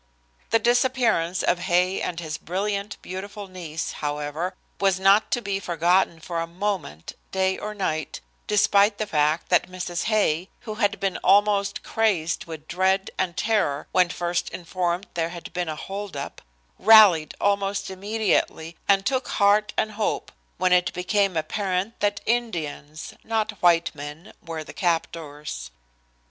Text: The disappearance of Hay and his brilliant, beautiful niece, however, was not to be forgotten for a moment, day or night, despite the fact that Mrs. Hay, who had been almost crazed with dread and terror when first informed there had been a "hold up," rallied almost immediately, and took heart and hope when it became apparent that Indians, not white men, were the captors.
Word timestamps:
The 0.49 0.57
disappearance 0.57 1.43
of 1.43 1.59
Hay 1.59 2.01
and 2.01 2.19
his 2.19 2.39
brilliant, 2.39 2.99
beautiful 3.03 3.45
niece, 3.47 3.91
however, 3.91 4.55
was 4.79 4.99
not 4.99 5.29
to 5.29 5.43
be 5.43 5.59
forgotten 5.59 6.19
for 6.19 6.39
a 6.39 6.47
moment, 6.47 7.13
day 7.31 7.55
or 7.59 7.75
night, 7.75 8.19
despite 8.47 8.97
the 8.97 9.05
fact 9.05 9.49
that 9.49 9.69
Mrs. 9.69 10.05
Hay, 10.05 10.49
who 10.61 10.73
had 10.73 10.99
been 10.99 11.17
almost 11.17 11.83
crazed 11.83 12.45
with 12.45 12.67
dread 12.67 13.11
and 13.19 13.37
terror 13.37 13.85
when 13.91 14.09
first 14.09 14.49
informed 14.49 15.05
there 15.13 15.29
had 15.29 15.53
been 15.53 15.69
a 15.69 15.75
"hold 15.75 16.17
up," 16.17 16.41
rallied 16.79 17.35
almost 17.39 17.91
immediately, 17.91 18.77
and 18.87 19.05
took 19.05 19.27
heart 19.27 19.71
and 19.77 19.91
hope 19.91 20.31
when 20.57 20.73
it 20.73 20.91
became 20.93 21.37
apparent 21.37 21.99
that 21.99 22.21
Indians, 22.25 23.13
not 23.23 23.51
white 23.61 23.93
men, 23.93 24.33
were 24.43 24.63
the 24.63 24.73
captors. 24.73 25.69